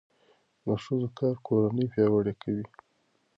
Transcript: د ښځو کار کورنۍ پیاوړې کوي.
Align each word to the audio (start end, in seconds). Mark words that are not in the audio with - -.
د 0.65 0.67
ښځو 0.83 1.07
کار 1.19 1.35
کورنۍ 1.47 1.85
پیاوړې 1.93 2.33
کوي. 2.41 2.65